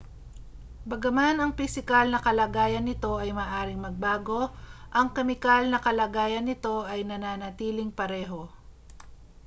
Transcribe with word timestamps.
bagaman 0.91 1.37
ang 1.39 1.51
pisikal 1.59 2.05
na 2.09 2.19
kalagayan 2.27 2.85
nito 2.89 3.13
ay 3.23 3.31
maaaring 3.39 3.77
magbago 3.85 4.41
ang 4.97 5.07
kemikal 5.15 5.63
na 5.69 5.77
kalagayan 5.85 6.45
nito 6.49 6.75
ay 6.91 7.01
nananatiling 7.11 7.91
pareho 7.99 8.41